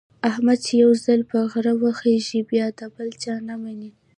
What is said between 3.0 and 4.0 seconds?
چا نه مني.